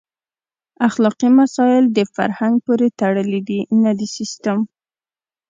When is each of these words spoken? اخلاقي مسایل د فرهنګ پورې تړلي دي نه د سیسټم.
اخلاقي 0.87 1.29
مسایل 1.39 1.85
د 1.91 1.99
فرهنګ 2.15 2.55
پورې 2.65 2.87
تړلي 2.99 3.41
دي 3.49 3.59
نه 3.81 3.91
د 3.99 4.01
سیسټم. 4.15 4.59